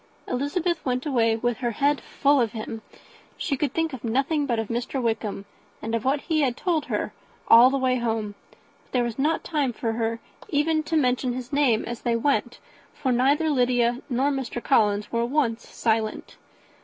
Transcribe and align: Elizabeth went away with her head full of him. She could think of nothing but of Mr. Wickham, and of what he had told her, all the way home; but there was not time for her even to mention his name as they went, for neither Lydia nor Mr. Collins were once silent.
Elizabeth 0.27 0.83
went 0.83 1.05
away 1.05 1.35
with 1.35 1.57
her 1.57 1.69
head 1.77 2.01
full 2.01 2.41
of 2.41 2.53
him. 2.53 2.81
She 3.37 3.55
could 3.55 3.71
think 3.71 3.93
of 3.93 4.03
nothing 4.03 4.47
but 4.47 4.57
of 4.57 4.67
Mr. 4.67 4.99
Wickham, 4.99 5.45
and 5.79 5.93
of 5.93 6.03
what 6.03 6.21
he 6.21 6.41
had 6.41 6.57
told 6.57 6.85
her, 6.85 7.13
all 7.47 7.69
the 7.69 7.77
way 7.77 7.97
home; 7.97 8.33
but 8.49 8.57
there 8.93 9.03
was 9.03 9.19
not 9.19 9.43
time 9.43 9.71
for 9.71 9.91
her 9.91 10.19
even 10.49 10.81
to 10.85 10.97
mention 10.97 11.33
his 11.33 11.53
name 11.53 11.85
as 11.85 12.01
they 12.01 12.15
went, 12.15 12.57
for 12.95 13.11
neither 13.11 13.51
Lydia 13.51 14.01
nor 14.09 14.31
Mr. 14.31 14.59
Collins 14.63 15.11
were 15.11 15.23
once 15.23 15.69
silent. 15.69 16.35